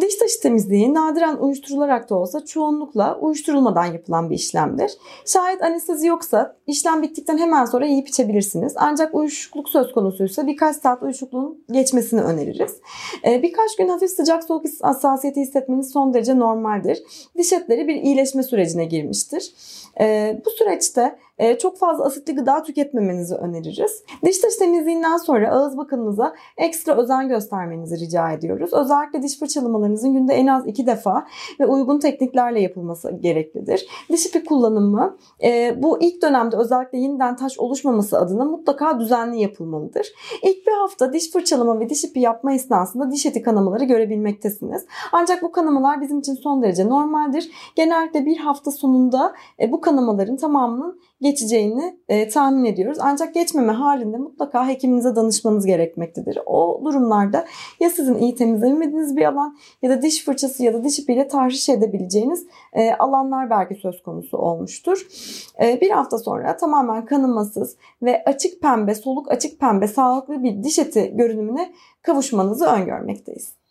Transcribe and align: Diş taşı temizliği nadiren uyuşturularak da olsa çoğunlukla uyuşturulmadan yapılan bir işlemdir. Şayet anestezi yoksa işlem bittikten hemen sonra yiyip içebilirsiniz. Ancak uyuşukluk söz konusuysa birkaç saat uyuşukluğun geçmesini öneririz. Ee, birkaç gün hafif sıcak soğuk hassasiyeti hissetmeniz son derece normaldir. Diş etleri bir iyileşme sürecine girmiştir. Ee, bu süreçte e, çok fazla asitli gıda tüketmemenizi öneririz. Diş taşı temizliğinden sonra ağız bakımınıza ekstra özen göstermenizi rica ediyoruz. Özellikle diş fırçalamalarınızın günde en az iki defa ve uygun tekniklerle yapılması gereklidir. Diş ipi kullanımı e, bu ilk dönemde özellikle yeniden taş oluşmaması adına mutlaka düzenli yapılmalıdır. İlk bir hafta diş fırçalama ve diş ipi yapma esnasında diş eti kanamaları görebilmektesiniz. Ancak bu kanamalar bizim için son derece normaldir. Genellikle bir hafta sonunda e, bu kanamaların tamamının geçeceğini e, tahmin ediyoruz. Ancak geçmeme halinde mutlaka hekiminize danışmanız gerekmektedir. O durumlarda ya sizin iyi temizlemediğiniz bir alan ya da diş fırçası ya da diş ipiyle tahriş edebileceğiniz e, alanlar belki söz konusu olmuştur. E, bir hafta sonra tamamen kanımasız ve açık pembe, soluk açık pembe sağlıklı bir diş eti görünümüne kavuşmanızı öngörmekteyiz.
Diş 0.00 0.16
taşı 0.16 0.40
temizliği 0.40 0.94
nadiren 0.94 1.36
uyuşturularak 1.36 2.10
da 2.10 2.14
olsa 2.14 2.44
çoğunlukla 2.44 3.18
uyuşturulmadan 3.20 3.84
yapılan 3.84 4.30
bir 4.30 4.34
işlemdir. 4.34 4.92
Şayet 5.26 5.62
anestezi 5.62 6.06
yoksa 6.06 6.56
işlem 6.66 7.02
bittikten 7.02 7.38
hemen 7.38 7.64
sonra 7.64 7.86
yiyip 7.86 8.08
içebilirsiniz. 8.08 8.72
Ancak 8.76 9.14
uyuşukluk 9.14 9.68
söz 9.68 9.92
konusuysa 9.92 10.46
birkaç 10.46 10.76
saat 10.76 11.02
uyuşukluğun 11.02 11.64
geçmesini 11.70 12.20
öneririz. 12.20 12.76
Ee, 13.26 13.42
birkaç 13.42 13.76
gün 13.76 13.88
hafif 13.88 14.10
sıcak 14.10 14.44
soğuk 14.44 14.64
hassasiyeti 14.82 15.40
hissetmeniz 15.40 15.90
son 15.92 16.14
derece 16.14 16.38
normaldir. 16.38 17.02
Diş 17.38 17.52
etleri 17.52 17.88
bir 17.88 17.94
iyileşme 17.94 18.42
sürecine 18.42 18.84
girmiştir. 18.84 19.52
Ee, 20.00 20.40
bu 20.46 20.50
süreçte 20.50 21.18
e, 21.38 21.58
çok 21.58 21.78
fazla 21.78 22.04
asitli 22.04 22.34
gıda 22.34 22.62
tüketmemenizi 22.62 23.34
öneririz. 23.34 24.02
Diş 24.24 24.38
taşı 24.38 24.58
temizliğinden 24.58 25.16
sonra 25.16 25.50
ağız 25.50 25.76
bakımınıza 25.76 26.34
ekstra 26.56 26.96
özen 26.96 27.28
göstermenizi 27.28 28.00
rica 28.00 28.30
ediyoruz. 28.30 28.72
Özellikle 28.72 29.22
diş 29.22 29.38
fırçalamalarınızın 29.38 30.12
günde 30.12 30.34
en 30.34 30.46
az 30.46 30.66
iki 30.66 30.86
defa 30.86 31.26
ve 31.60 31.66
uygun 31.66 31.98
tekniklerle 31.98 32.60
yapılması 32.60 33.10
gereklidir. 33.20 33.88
Diş 34.10 34.26
ipi 34.26 34.44
kullanımı 34.44 35.16
e, 35.42 35.82
bu 35.82 36.02
ilk 36.02 36.22
dönemde 36.22 36.56
özellikle 36.56 36.98
yeniden 36.98 37.36
taş 37.36 37.58
oluşmaması 37.58 38.18
adına 38.18 38.44
mutlaka 38.44 39.00
düzenli 39.00 39.40
yapılmalıdır. 39.40 40.06
İlk 40.42 40.66
bir 40.66 40.72
hafta 40.72 41.12
diş 41.12 41.32
fırçalama 41.32 41.80
ve 41.80 41.88
diş 41.88 42.04
ipi 42.04 42.20
yapma 42.20 42.52
esnasında 42.52 43.10
diş 43.10 43.26
eti 43.26 43.42
kanamaları 43.42 43.84
görebilmektesiniz. 43.84 44.86
Ancak 45.12 45.42
bu 45.42 45.52
kanamalar 45.52 46.00
bizim 46.00 46.18
için 46.18 46.34
son 46.34 46.62
derece 46.62 46.88
normaldir. 46.88 47.50
Genellikle 47.76 48.26
bir 48.26 48.36
hafta 48.36 48.70
sonunda 48.70 49.34
e, 49.60 49.72
bu 49.72 49.80
kanamaların 49.80 50.36
tamamının 50.36 51.00
geçeceğini 51.26 51.98
e, 52.08 52.28
tahmin 52.28 52.64
ediyoruz. 52.64 52.98
Ancak 53.00 53.34
geçmeme 53.34 53.72
halinde 53.72 54.16
mutlaka 54.16 54.68
hekiminize 54.68 55.16
danışmanız 55.16 55.66
gerekmektedir. 55.66 56.38
O 56.46 56.80
durumlarda 56.84 57.44
ya 57.80 57.90
sizin 57.90 58.18
iyi 58.18 58.34
temizlemediğiniz 58.34 59.16
bir 59.16 59.24
alan 59.24 59.56
ya 59.82 59.90
da 59.90 60.02
diş 60.02 60.24
fırçası 60.24 60.62
ya 60.62 60.74
da 60.74 60.84
diş 60.84 60.98
ipiyle 60.98 61.28
tahriş 61.28 61.68
edebileceğiniz 61.68 62.46
e, 62.72 62.92
alanlar 62.92 63.50
belki 63.50 63.74
söz 63.74 64.02
konusu 64.02 64.38
olmuştur. 64.38 65.06
E, 65.62 65.80
bir 65.80 65.90
hafta 65.90 66.18
sonra 66.18 66.56
tamamen 66.56 67.04
kanımasız 67.04 67.76
ve 68.02 68.24
açık 68.24 68.62
pembe, 68.62 68.94
soluk 68.94 69.30
açık 69.30 69.60
pembe 69.60 69.88
sağlıklı 69.88 70.42
bir 70.42 70.62
diş 70.62 70.78
eti 70.78 71.16
görünümüne 71.16 71.72
kavuşmanızı 72.02 72.66
öngörmekteyiz. 72.66 73.65